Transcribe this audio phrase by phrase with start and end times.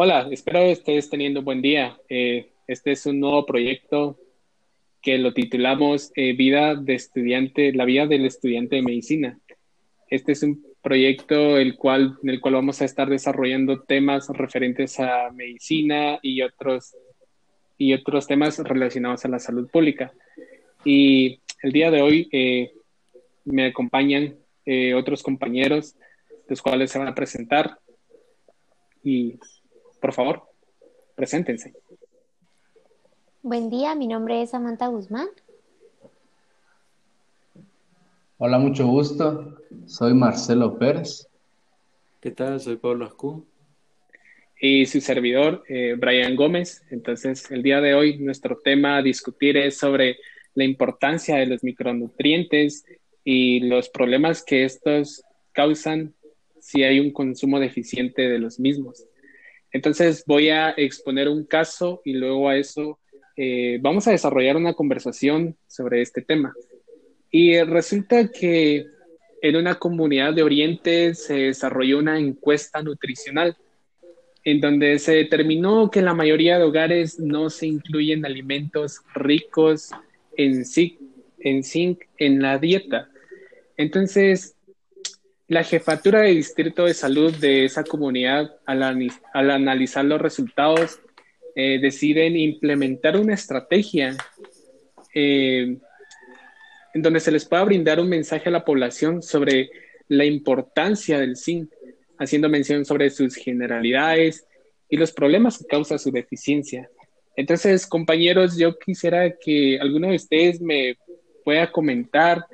[0.00, 1.98] Hola, espero estés teniendo un buen día.
[2.08, 4.16] Eh, este es un nuevo proyecto
[5.02, 9.40] que lo titulamos eh, Vida de Estudiante, la vida del estudiante de medicina.
[10.08, 15.00] Este es un proyecto el cual, en el cual vamos a estar desarrollando temas referentes
[15.00, 16.94] a medicina y otros,
[17.76, 20.12] y otros temas relacionados a la salud pública.
[20.84, 22.70] Y el día de hoy eh,
[23.44, 24.36] me acompañan
[24.94, 25.96] otros compañeros,
[26.46, 27.80] los cuales se van a presentar.
[29.02, 29.40] Y
[30.00, 30.42] por favor,
[31.14, 31.74] preséntense.
[33.42, 35.28] Buen día, mi nombre es Samantha Guzmán.
[38.38, 39.58] Hola, mucho gusto.
[39.86, 41.28] Soy Marcelo Pérez.
[42.20, 42.60] ¿Qué tal?
[42.60, 43.46] Soy Pablo Ascú.
[44.60, 46.84] Y su servidor, eh, Brian Gómez.
[46.90, 50.18] Entonces, el día de hoy nuestro tema a discutir es sobre
[50.54, 52.84] la importancia de los micronutrientes
[53.24, 56.14] y los problemas que estos causan
[56.60, 59.04] si hay un consumo deficiente de los mismos.
[59.72, 62.98] Entonces voy a exponer un caso y luego a eso
[63.36, 66.54] eh, vamos a desarrollar una conversación sobre este tema.
[67.30, 68.86] Y resulta que
[69.42, 73.56] en una comunidad de Oriente se desarrolló una encuesta nutricional
[74.44, 79.90] en donde se determinó que la mayoría de hogares no se incluyen alimentos ricos
[80.36, 80.98] en zinc
[81.40, 83.08] en, zinc en la dieta.
[83.76, 84.56] Entonces,
[85.48, 88.82] la jefatura de distrito de salud de esa comunidad, al,
[89.32, 91.00] analizar los resultados,
[91.56, 94.14] eh, deciden implementar una estrategia
[95.14, 95.78] eh,
[96.94, 99.70] en donde se les pueda brindar un mensaje a la población sobre
[100.08, 101.70] la importancia del zinc,
[102.18, 104.46] haciendo mención sobre sus generalidades
[104.90, 106.90] y los problemas que causa su deficiencia.
[107.36, 110.98] Entonces, compañeros, yo quisiera que alguno de ustedes me
[111.42, 112.44] pueda comentar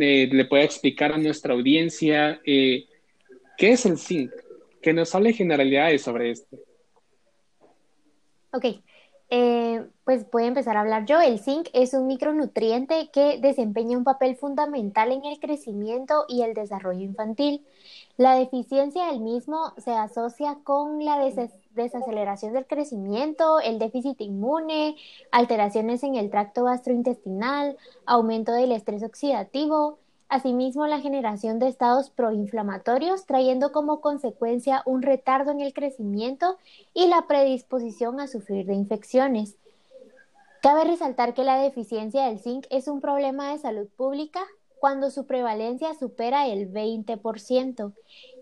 [0.00, 2.86] eh, le pueda explicar a nuestra audiencia eh,
[3.56, 4.30] qué es el zinc,
[4.80, 6.56] que nos hable generalidades sobre esto.
[8.52, 8.64] Ok,
[9.32, 11.20] eh, pues voy a empezar a hablar yo.
[11.20, 16.52] El zinc es un micronutriente que desempeña un papel fundamental en el crecimiento y el
[16.52, 17.64] desarrollo infantil.
[18.16, 21.18] La deficiencia del mismo se asocia con la
[21.70, 24.96] desaceleración del crecimiento, el déficit inmune,
[25.30, 27.76] alteraciones en el tracto gastrointestinal,
[28.06, 29.98] aumento del estrés oxidativo,
[30.28, 36.56] asimismo la generación de estados proinflamatorios, trayendo como consecuencia un retardo en el crecimiento
[36.94, 39.56] y la predisposición a sufrir de infecciones.
[40.62, 44.40] Cabe resaltar que la deficiencia del zinc es un problema de salud pública
[44.80, 47.92] cuando su prevalencia supera el 20%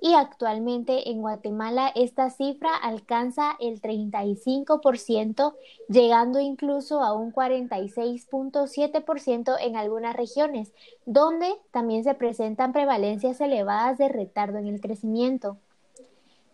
[0.00, 5.56] y actualmente en Guatemala esta cifra alcanza el 35%,
[5.88, 10.72] llegando incluso a un 46.7% en algunas regiones,
[11.04, 15.58] donde también se presentan prevalencias elevadas de retardo en el crecimiento.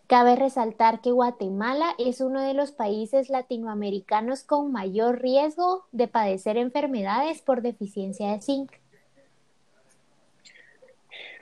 [0.07, 6.57] Cabe resaltar que Guatemala es uno de los países latinoamericanos con mayor riesgo de padecer
[6.57, 8.71] enfermedades por deficiencia de zinc.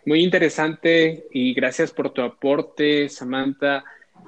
[0.05, 3.85] Muy interesante y gracias por tu aporte, Samantha.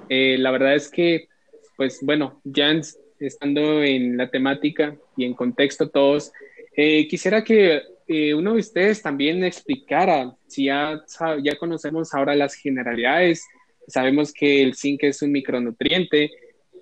[0.07, 1.27] Eh, la verdad es que,
[1.75, 2.71] pues bueno, ya
[3.19, 6.31] estando en la temática y en contexto todos,
[6.77, 11.03] eh, quisiera que eh, uno de ustedes también explicara, si ya,
[11.43, 13.45] ya conocemos ahora las generalidades,
[13.85, 16.31] sabemos que el zinc es un micronutriente,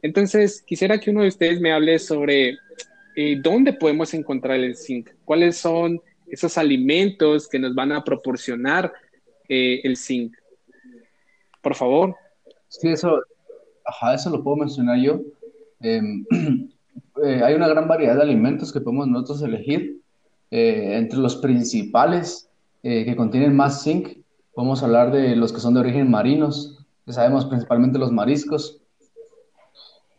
[0.03, 2.57] entonces quisiera que uno de ustedes me hable sobre
[3.41, 6.01] dónde podemos encontrar el zinc, cuáles son
[6.33, 8.91] esos alimentos que nos van a proporcionar
[9.47, 10.35] eh, el zinc.
[11.61, 12.15] Por favor.
[12.67, 13.21] Sí, eso,
[13.85, 15.21] ajá, eso lo puedo mencionar yo.
[15.79, 16.25] Em,
[17.23, 20.01] eh, hay una gran variedad de alimentos que podemos nosotros elegir.
[20.49, 22.49] Eh, entre los principales
[22.83, 24.17] que contienen más zinc,
[24.53, 28.81] podemos hablar de los que son de origen marinos, que sabemos principalmente los mariscos,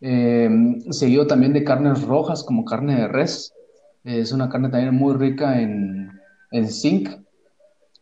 [0.01, 3.53] em, seguido también de carnes rojas como carne de res,
[4.05, 6.13] es una carne también muy rica en,
[6.53, 7.09] en zinc.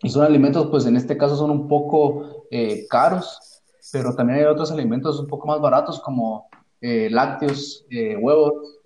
[0.02, 3.62] Y son alimentos, pues en este caso son un poco eh, caros,
[3.92, 6.48] pero también hay otros alimentos un poco más baratos como
[6.80, 8.80] eh, lácteos, eh, huevos,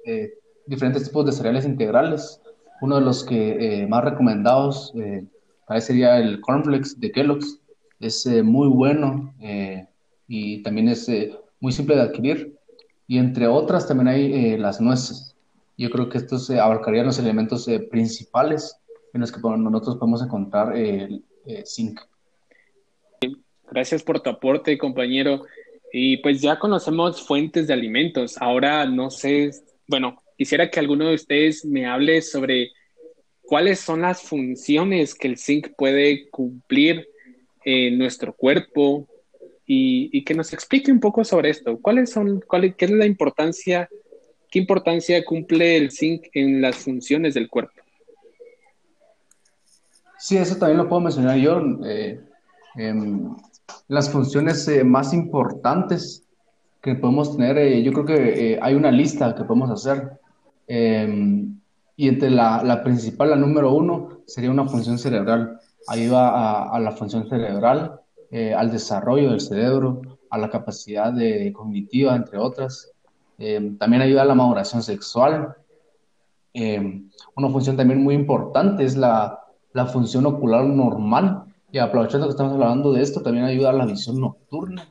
[0.66, 2.40] diferentes tipos de cereales integrales.
[2.80, 4.92] Uno de los que más recomendados
[5.80, 7.60] sería el cornflakes de Kellogg's.
[7.98, 9.34] Es muy bueno
[10.28, 11.10] y también es
[11.58, 12.56] muy simple de adquirir.
[13.08, 15.35] Y entre otras también hay las nueces.
[15.76, 18.76] Yo creo que estos abarcarían los elementos eh, principales
[19.12, 22.00] en los que nosotros podemos encontrar el eh, zinc.
[23.70, 25.44] Gracias por tu aporte, compañero.
[25.92, 28.36] Y pues ya conocemos fuentes de alimentos.
[28.38, 29.50] Ahora no sé,
[29.86, 32.72] bueno, quisiera que alguno de ustedes me hable sobre
[33.42, 37.08] cuáles son las funciones que el zinc puede cumplir
[37.64, 39.08] en nuestro cuerpo
[39.66, 41.78] y, que nos explique un poco sobre esto.
[41.80, 43.88] ¿Cuáles son, cuál, qué es la importancia,
[44.50, 47.72] qué importancia cumple el zinc en las funciones del cuerpo?
[50.18, 51.60] Sí, eso también lo puedo mencionar yo.
[51.84, 52.20] Eh,
[52.76, 53.36] em,
[53.88, 56.24] las funciones eh, más importantes
[56.80, 60.18] que podemos tener, eh, yo creo que hay una lista que podemos hacer.
[60.66, 61.60] Em,
[61.96, 65.60] y entre la, principal, la número uno, sería una función cerebral.
[65.88, 68.00] Ayuda a, a la función cerebral,
[68.56, 72.92] al desarrollo del cerebro, a la capacidad de, cognitiva, entre otras.
[73.38, 75.54] Eh, también ayuda a la maduración sexual.
[76.54, 77.02] Eh,
[77.34, 79.40] una función también muy importante es la,
[79.72, 81.44] la función ocular normal.
[81.70, 84.88] Y aprovechando que estamos hablando de esto, también ayuda a la visión nocturna.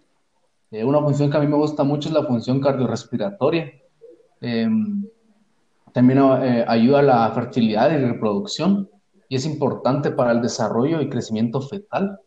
[0.72, 3.72] una función que a mí me gusta mucho es la función cardiorrespiratoria.
[5.94, 6.20] también
[6.68, 8.90] ayuda a la fertilidad y reproducción
[9.30, 12.20] y es importante para el desarrollo y crecimiento fetal.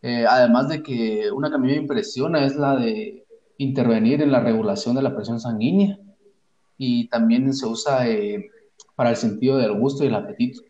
[0.00, 3.21] Eh, además de que una que a mí me impresiona es la de
[3.62, 5.98] intervenir en la regulación de la presión sanguínea
[6.78, 8.50] y también se usa eh,
[8.94, 10.62] para el sentido del gusto y el apetito.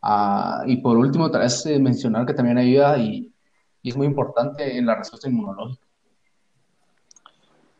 [0.00, 3.30] Ah, y por último, tal vez eh, mencionar que también ayuda y,
[3.82, 5.86] y es muy importante en la respuesta inmunológica.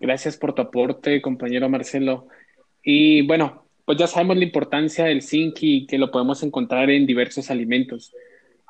[0.00, 2.26] Gracias por tu aporte, compañero Marcelo.
[2.82, 7.06] Y bueno, pues ya sabemos la importancia del zinc y que lo podemos encontrar en
[7.06, 8.12] diversos alimentos.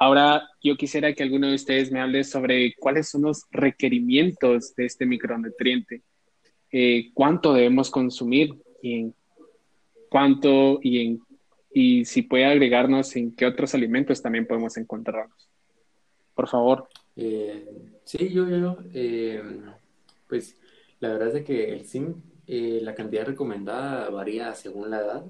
[0.02, 4.86] Ahora yo quisiera que alguno de ustedes me hable sobre cuáles son los requerimientos de
[4.86, 6.02] este micronutriente,
[6.72, 8.52] eh, cuánto debemos consumir
[8.82, 9.14] y en
[10.10, 11.20] cuánto y, en,
[11.72, 15.48] y si puede agregarnos en qué otros alimentos también podemos encontrarlos.
[16.34, 16.88] Por favor.
[17.14, 17.64] Eh,
[18.02, 19.40] sí, yo, yo, eh,
[20.26, 20.58] pues
[20.98, 22.16] la verdad es que el zinc,
[22.48, 25.24] la cantidad recomendada varía según la edad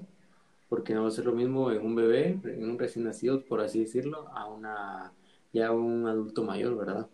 [0.69, 3.61] porque no va a ser lo mismo en un bebé, en un recién nacido, por
[3.61, 5.13] así decirlo, a una
[5.53, 7.07] ya un adulto mayor, ¿verdad?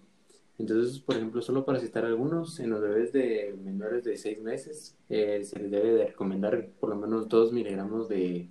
[0.58, 4.98] Entonces, por ejemplo, solo para citar algunos, en los bebés de menores de 6 meses
[5.10, 8.50] eh, se les debe de recomendar por lo menos 2 miligramos de,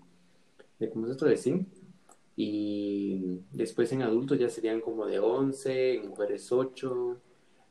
[0.79, 1.27] de, ¿cómo es esto?
[1.27, 1.69] De zinc.
[2.37, 7.21] Y después en adultos ya serían como de 11, en mujeres 8,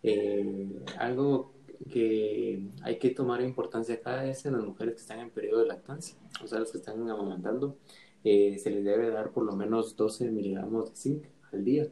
[0.04, 1.54] eh, algo
[1.92, 5.68] que hay que tomar importancia acá es en las mujeres que están en periodo de
[5.68, 7.78] lactancia, o sea, las que están amamantando,
[8.24, 11.88] eh, se les debe dar por lo menos 12 miligramos de zinc al día.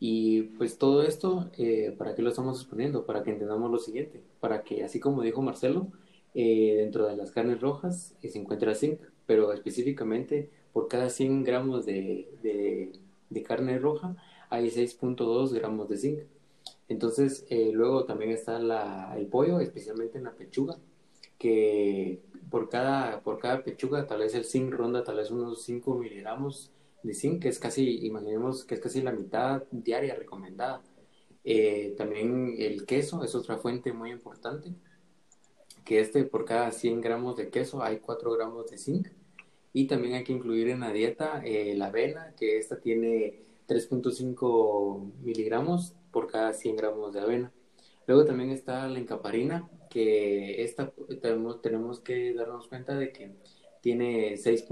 [0.00, 3.06] Y pues todo esto, eh, ¿para qué lo estamos exponiendo?
[3.06, 5.88] Para que entendamos lo siguiente, para que así como dijo Marcelo,
[6.34, 11.86] eh, dentro de las carnes rojas se encuentra zinc, pero específicamente por cada 100 gramos
[11.86, 12.92] de, de,
[13.30, 14.16] de carne roja
[14.50, 16.18] hay 6.2 gramos de zinc.
[16.88, 18.58] Entonces, eh, luego también está
[19.16, 20.76] el pollo, especialmente en la pechuga,
[21.38, 22.20] que
[22.50, 26.70] por cada, por cada pechuga tal vez el zinc ronda tal vez unos 5 miligramos
[27.02, 30.82] de zinc, que es casi, imaginemos que es casi la mitad diaria recomendada.
[31.44, 34.72] Eh, también el queso es otra fuente muy importante,
[35.84, 39.08] que este por cada 100 gramos de queso hay 4 gramos de zinc.
[39.74, 43.42] Y también hay que incluir en la dieta eh, la avena, que esta tiene
[43.72, 47.52] 3.5 miligramos por cada 100 gramos de avena.
[48.06, 50.92] Luego también está la encaparina, que esta
[51.22, 53.34] tenemos, tenemos que darnos cuenta de que
[53.80, 54.66] tiene 6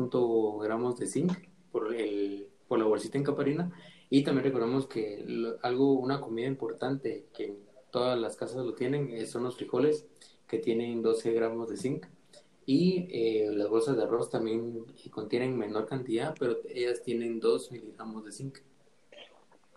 [0.60, 1.32] gramos de zinc
[1.72, 3.72] por, el, por la bolsita encaparina.
[4.10, 5.24] Y también recordamos que
[5.62, 7.56] algo, una comida importante que
[7.90, 10.06] todas las casas lo tienen eh, son los frijoles,
[10.46, 12.06] que tienen 12 gramos de zinc.
[12.66, 18.24] Y eh, las bolsas de arroz también contienen menor cantidad, pero ellas tienen 2 miligramos
[18.26, 18.58] de zinc.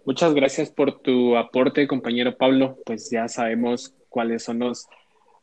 [0.05, 2.77] Muchas gracias por tu aporte, compañero Pablo.
[2.85, 4.85] Pues ya sabemos cuáles son los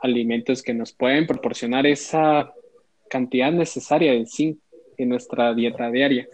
[0.00, 2.52] alimentos que nos pueden proporcionar esa
[3.09, 4.59] cantidad necesaria de zinc
[4.99, 6.29] en nuestra dieta diaria.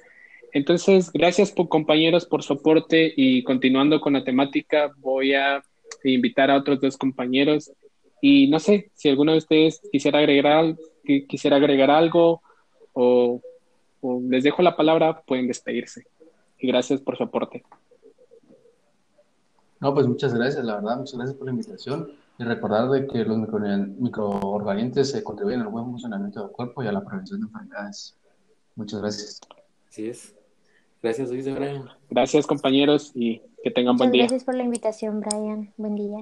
[0.52, 5.62] Entonces, gracias compañeros por su aporte y continuando con la temática, voy a
[6.02, 7.70] invitar a otros dos compañeros
[8.20, 10.74] y no sé si alguno de ustedes quisiera agregar,
[11.28, 12.42] quisiera agregar algo
[12.92, 13.40] o
[14.28, 16.06] les dejo la palabra, pueden despedirse.
[16.58, 17.62] Y gracias por su aporte.
[19.80, 23.24] No, pues muchas gracias, la verdad, muchas gracias por la invitación y recordar de que
[23.24, 28.16] los microorganismos se contribuyen al buen funcionamiento del cuerpo y a la prevención de enfermedades.
[28.74, 29.40] Muchas gracias.
[29.88, 30.34] Así es.
[31.02, 31.88] Gracias, Luis Brian.
[32.10, 34.22] Gracias, compañeros, y que tengan buen día.
[34.22, 35.72] Gracias por la invitación, Brian.
[35.76, 36.18] Buen día.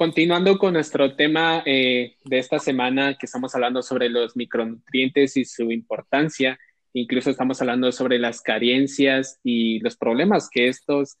[0.00, 5.44] Continuando con nuestro tema eh, de esta semana, que estamos hablando sobre los micronutrientes y
[5.44, 6.58] su importancia,
[6.94, 11.18] incluso estamos hablando sobre las carencias y los problemas que estos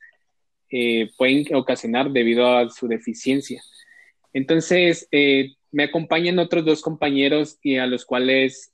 [0.70, 3.62] eh, pueden ocasionar debido a su deficiencia.
[4.32, 8.72] Entonces, eh, me acompañan otros dos compañeros y a los cuales,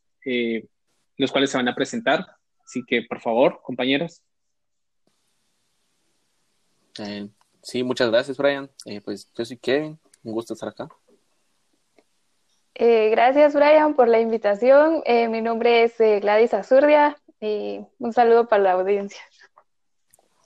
[1.17, 2.25] los cuales se van a presentar.
[2.65, 4.23] Así que, por favor, compañeros.
[7.01, 7.29] Eh,
[7.67, 8.71] sí, muchas gracias, Brian.
[8.85, 10.89] Eh, pues yo soy Kevin, un gusto estar acá.
[12.75, 15.03] gracias, Brian, por la invitación.
[15.31, 19.21] mi nombre es Gladys Azurdia y un saludo para la audiencia.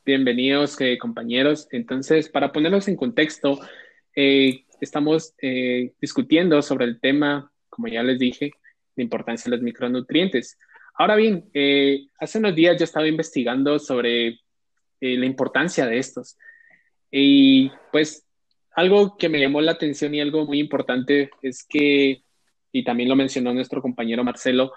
[0.04, 1.68] Bienvenidos, compañeros.
[1.70, 3.60] Entonces, para ponerlos en contexto,
[4.80, 8.52] estamos eh, discutiendo sobre el tema, como ya les dije,
[8.96, 10.58] la importancia de los micronutrientes.
[10.94, 14.36] Ahora bien, eh, hace unos días yo estaba investigando sobre eh,
[15.00, 16.36] la importancia de estos.
[17.10, 18.26] Y pues
[18.74, 22.22] algo que me llamó la atención y algo muy importante es que,
[22.72, 24.72] y también lo mencionó nuestro compañero Marcelo,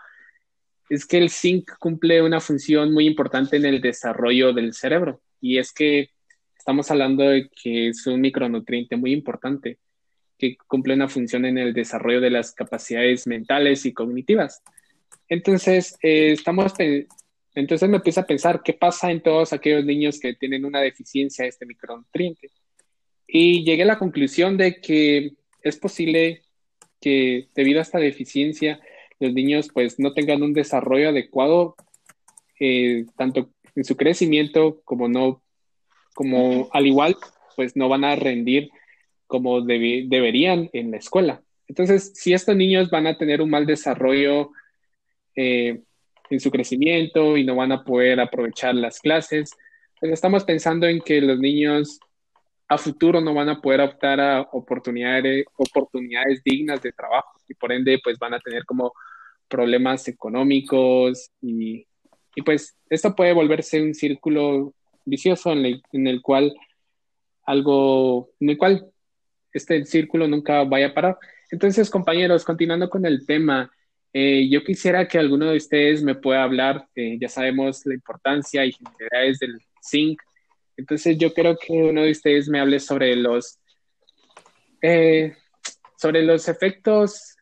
[0.89, 5.21] es que el zinc cumple una función muy importante en el desarrollo del cerebro.
[5.39, 6.09] Y es que
[6.57, 9.79] estamos hablando de que es un micronutriente muy importante
[10.37, 14.61] que cumple una función en el desarrollo de las capacidades mentales y cognitivas.
[15.29, 16.73] Entonces, eh, estamos,
[17.55, 21.43] entonces me empieza a pensar qué pasa en todos aquellos niños que tienen una deficiencia
[21.43, 22.49] de este micronutriente.
[23.27, 26.43] Y llegué a la conclusión de que es posible
[26.99, 28.79] que debido a esta deficiencia
[29.19, 31.75] los niños pues no tengan un desarrollo adecuado
[32.59, 35.41] eh, tanto en su crecimiento como no
[36.13, 37.17] como al igual
[37.55, 38.69] pues no van a rendir
[39.27, 41.41] como deberían en la escuela.
[41.67, 44.51] Entonces, si estos niños van a tener un mal desarrollo
[45.35, 45.81] eh,
[46.33, 49.51] en su crecimiento y no van a poder aprovechar las clases,
[49.99, 51.99] pues estamos pensando en que los niños
[52.67, 57.71] a futuro no van a poder optar a oportunidades, oportunidades dignas de trabajo y por
[57.71, 58.93] ende pues van a tener como
[59.47, 61.85] problemas económicos y,
[62.35, 64.73] y pues esto puede volverse un círculo
[65.05, 66.53] vicioso en, en el cual
[67.45, 68.87] algo en el cual
[69.51, 71.17] este círculo nunca vaya a parar.
[71.51, 73.71] Entonces, compañeros, continuando con el tema,
[74.13, 78.65] eh, yo quisiera que alguno de ustedes me pueda hablar, eh, ya sabemos la importancia
[78.65, 80.21] y generalidades del zinc,
[80.77, 83.59] entonces yo creo que uno de ustedes me hable sobre los,
[84.81, 85.35] eh,
[85.97, 87.35] sobre los efectos,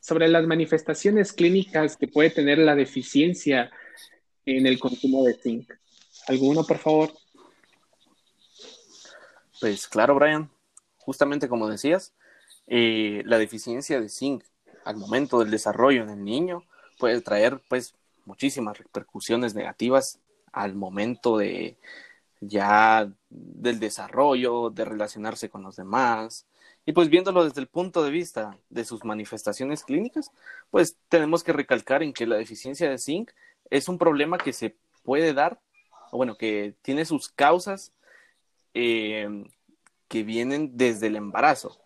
[0.00, 3.70] sobre las manifestaciones clínicas que puede tener la deficiencia
[4.44, 5.72] en el consumo de zinc.
[6.28, 7.12] ¿Alguno, por favor?
[9.60, 10.50] Pues claro, Brian
[11.02, 12.14] justamente como decías,
[12.66, 14.44] eh, la deficiencia de zinc
[14.84, 16.64] al momento del desarrollo en el niño
[16.98, 20.18] puede traer pues muchísimas repercusiones negativas
[20.52, 21.76] al momento de
[22.40, 26.46] ya del desarrollo, de relacionarse con los demás.
[26.84, 30.32] Y pues viéndolo desde el punto de vista de sus manifestaciones clínicas,
[30.70, 33.30] pues tenemos que recalcar en que la deficiencia de zinc
[33.70, 35.60] es un problema que se puede dar,
[36.10, 37.92] o bueno, que tiene sus causas
[38.74, 39.44] eh,
[40.08, 41.78] que vienen desde el embarazo,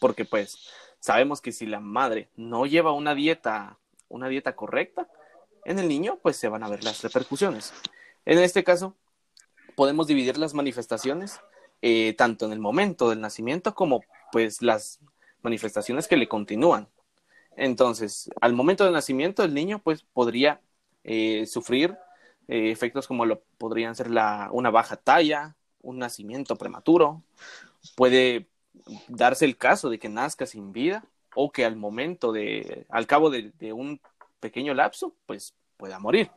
[0.00, 0.68] porque pues
[1.00, 3.78] sabemos que si la madre no lleva una dieta,
[4.08, 5.08] una dieta correcta,
[5.64, 7.72] en el niño pues se van a ver las repercusiones.
[8.24, 8.94] En este caso,
[9.74, 11.40] podemos dividir las manifestaciones
[11.82, 14.02] eh, tanto en el momento del nacimiento como
[14.32, 15.00] pues las
[15.42, 16.88] manifestaciones que le continúan.
[17.56, 20.60] Entonces, al momento del nacimiento, el niño pues podría
[21.04, 21.96] eh, sufrir
[22.48, 27.22] eh, efectos como lo podrían ser la, una baja talla, un nacimiento prematuro,
[27.96, 28.48] puede
[29.08, 33.30] darse el caso de que nazca sin vida o que al momento de, al cabo
[33.30, 34.00] de, un
[34.40, 36.30] pequeño lapso, pues pueda morir.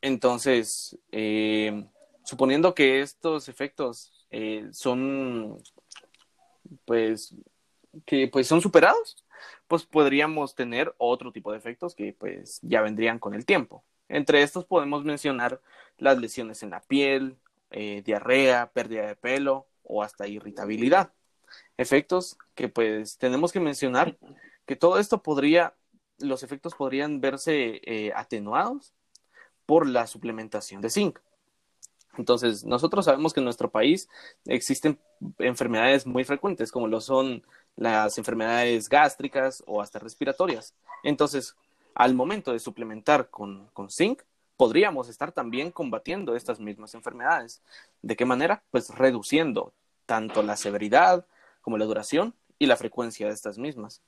[0.00, 1.86] Entonces, eh,
[2.24, 5.58] suponiendo que estos efectos eh, son,
[6.84, 7.34] pues,
[8.06, 9.24] que pues son superados,
[9.68, 13.84] pues podríamos tener otro tipo de efectos que pues ya vendrían con el tiempo.
[14.08, 15.60] Entre estos podemos mencionar
[15.98, 17.36] las lesiones en la piel,
[17.70, 21.12] eh, diarrea, pérdida de pelo, o hasta irritabilidad.
[21.76, 24.16] Efectos que pues tenemos que mencionar
[24.66, 25.74] que todo esto podría,
[26.18, 28.94] los efectos podrían verse eh, atenuados
[29.66, 31.18] por la suplementación de zinc.
[32.18, 34.08] Entonces, nosotros sabemos que en nuestro país
[34.46, 34.98] existen
[35.38, 37.44] enfermedades muy frecuentes, como lo son
[37.76, 40.74] las enfermedades gástricas o hasta respiratorias.
[41.02, 41.56] Entonces,
[41.94, 44.22] al momento de suplementar con, con zinc,
[44.56, 47.62] podríamos estar también combatiendo estas mismas enfermedades.
[48.02, 48.62] ¿De qué manera?
[48.70, 49.72] Pues reduciendo
[50.04, 51.24] tanto la severidad
[51.60, 54.02] como la duración y la frecuencia de estas mismas.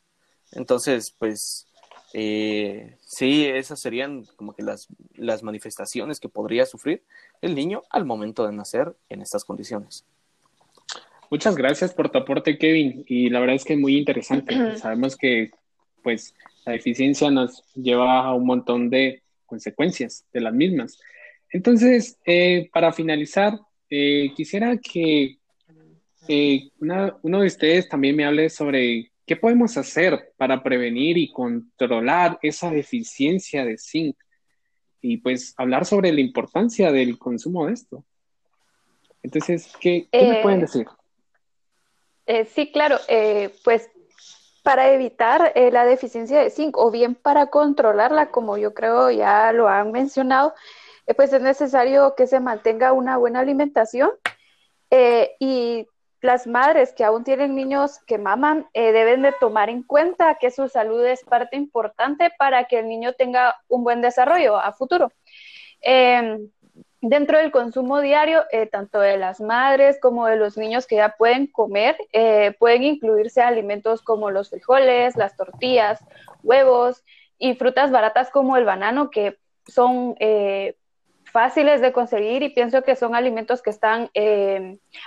[0.53, 1.67] Entonces, pues
[2.15, 7.03] eh, sí, esas serían como que las, las manifestaciones que podría sufrir
[7.41, 10.05] el niño al momento de nacer en estas condiciones.
[11.31, 13.05] Muchas gracias por tu aporte, Kevin.
[13.09, 14.55] Y la verdad es que es muy interesante.
[14.77, 15.51] Sabemos que
[16.03, 16.35] pues
[16.67, 20.99] la deficiencia nos lleva a un montón de consecuencias de las mismas.
[21.51, 25.39] Entonces, eh, para finalizar, eh, quisiera que
[26.29, 31.33] eh, uno de ustedes también me hable sobre qué ¿Qué podemos hacer para prevenir y
[31.33, 34.17] controlar esa deficiencia de zinc?
[35.01, 38.05] Y pues hablar sobre la importancia del consumo de esto.
[39.23, 40.87] Entonces, ¿qué, me pueden eh, decir?
[42.27, 43.89] Eh, sí, claro, eh, pues
[44.63, 49.69] para evitar la deficiencia de zinc o bien para controlarla, como yo creo ya lo
[49.69, 50.55] han mencionado,
[51.17, 54.11] pues es necesario que se mantenga una buena alimentación
[55.41, 55.89] y
[56.23, 60.69] las madres que aún tienen niños que maman deben de tomar en cuenta que su
[60.69, 65.13] salud es parte importante para que el niño tenga un buen desarrollo a futuro.
[65.83, 66.49] Em,
[67.03, 71.17] dentro del consumo diario, eh, tanto de las madres como de los niños que ya
[71.19, 76.01] pueden comer, eh, pueden incluirse alimentos como los frijoles, las tortillas,
[76.45, 77.05] huevos
[77.39, 79.37] y frutas baratas como el banano, que
[79.67, 80.77] son eh,
[81.33, 84.11] fáciles de conseguir y pienso que son alimentos que están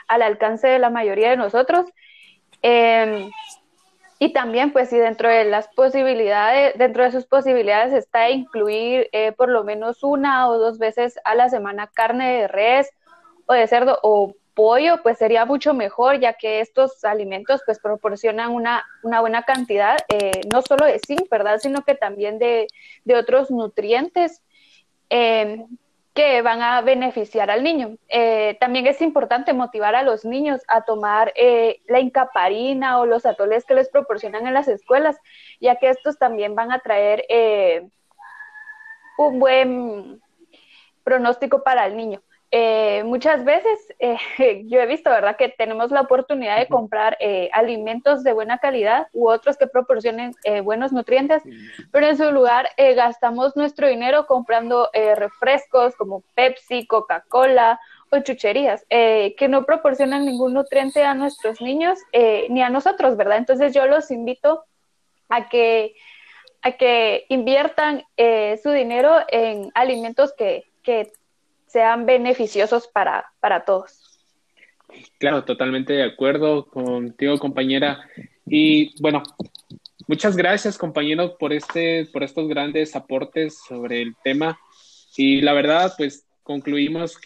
[0.07, 1.85] al alcance de la mayoría de nosotros.
[2.61, 3.29] Em,
[4.17, 9.33] y también, pues, si dentro de las posibilidades, dentro de sus posibilidades está incluir eh,
[9.33, 12.89] por lo menos una o dos veces a la semana carne de res
[13.45, 18.51] o de cerdo o pollo, pues sería mucho mejor, ya que estos alimentos, pues, proporcionan
[18.51, 22.67] una, una buena cantidad, eh, no solo de zinc, ¿verdad?, sino que también de,
[23.03, 24.41] de otros nutrientes.
[25.09, 25.65] Eh,
[26.15, 27.97] que van a beneficiar al niño.
[28.07, 33.25] Eh, también es importante motivar a los niños a tomar eh, la incaparina o los
[33.25, 35.17] atoles que les proporcionan en las escuelas,
[35.59, 37.89] ya que estos también van a traer eh,
[39.17, 40.21] un buen
[41.03, 42.21] pronóstico para el niño.
[42.57, 44.15] Eh, muchas veces eh,
[44.67, 49.07] yo he visto, ¿verdad?, que tenemos la oportunidad de comprar eh, alimentos de buena calidad
[49.11, 50.33] u otros que proporcionen
[50.63, 51.43] buenos nutrientes,
[51.91, 59.47] pero en su lugar gastamos nuestro dinero comprando refrescos como Pepsi, Coca-Cola o chucherías que
[59.49, 61.99] no proporcionan ningún nutriente a nuestros niños
[62.49, 63.37] ni a nosotros, ¿verdad?
[63.37, 64.63] Entonces yo los invito
[65.29, 65.95] a que,
[66.61, 68.03] a que inviertan
[68.61, 71.11] su dinero en alimentos que, que
[71.75, 73.99] sean beneficiosos para, para todos.
[75.19, 77.99] Claro, totalmente de acuerdo contigo, compañera.
[78.45, 79.21] Y bueno,
[80.07, 84.57] muchas gracias, compañero, por este, por estos grandes aportes sobre el tema.
[85.17, 87.17] Y la verdad, pues concluimos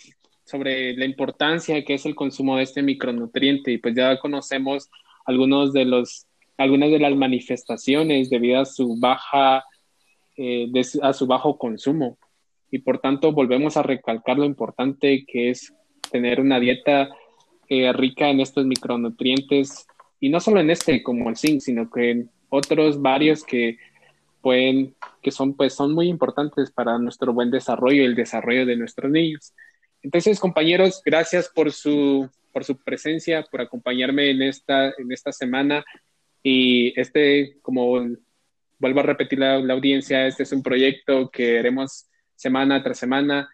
[0.45, 4.89] sobre la importancia que es el consumo de este micronutriente y pues ya conocemos
[5.25, 6.25] algunos de los
[6.57, 9.63] algunas de las manifestaciones debido a su baja
[10.37, 10.71] eh,
[11.03, 12.17] a su bajo consumo
[12.71, 15.73] y por tanto volvemos a recalcar lo importante que es
[16.11, 17.09] tener una dieta
[17.67, 19.87] eh, rica en estos micronutrientes
[20.19, 23.77] y no solo en este como el zinc, sino que en otros varios que
[24.41, 28.75] pueden, que son pues son muy importantes para nuestro buen desarrollo y el desarrollo de
[28.75, 29.53] nuestros niños.
[30.01, 35.83] Entonces, compañeros, gracias por su, por su presencia, por acompañarme en esta, en esta semana.
[36.41, 38.07] Y este, como
[38.79, 42.08] vuelvo a repetir la, la audiencia, este es un proyecto que haremos
[42.39, 43.49] semana tras semana.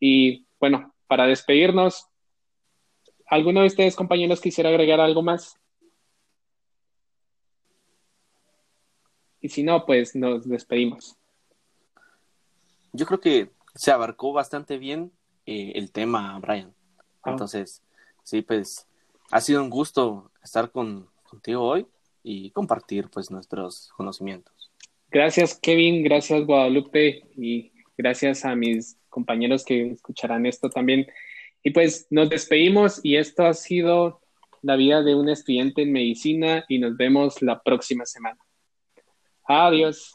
[0.00, 2.06] Y bueno, para despedirnos,
[3.26, 5.60] ¿alguno de ustedes, compañeros, quisiera agregar algo más?
[9.42, 11.16] Y si no, pues nos despedimos.
[12.92, 15.12] Yo creo que se abarcó bastante bien
[15.44, 16.74] eh, el tema, Brian.
[17.22, 17.32] Ah.
[17.32, 17.82] Entonces,
[18.22, 18.86] sí, pues
[19.30, 21.86] ha sido un gusto estar con, contigo hoy
[22.22, 24.70] y compartir pues nuestros conocimientos.
[25.10, 26.02] Gracias, Kevin.
[26.02, 27.26] Gracias, Guadalupe.
[27.36, 31.06] Y Gracias a mis compañeros que escucharán esto también.
[31.62, 34.22] Y pues nos despedimos y esto ha sido
[34.62, 38.40] la vida de un estudiante en medicina y nos vemos la próxima semana.
[39.46, 40.12] Adiós.